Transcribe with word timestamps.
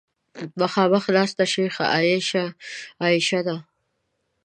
مخامخ 0.61 1.03
ناسته 1.15 1.43
شیخه 1.53 1.85
عایشه 3.03 3.39
ده. 3.47 3.57